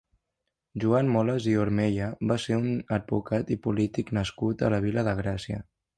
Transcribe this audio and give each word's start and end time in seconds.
Joan 0.83 1.09
Moles 1.15 1.45
i 1.51 1.53
Ormella 1.65 2.07
va 2.31 2.37
ser 2.45 2.57
un 2.61 2.67
advocat 2.97 3.53
i 3.57 3.61
polític 3.67 4.13
nascut 4.19 4.65
a 4.69 4.73
la 4.77 4.85
Vila 4.87 5.05
de 5.11 5.15
Gràcia. 5.21 5.61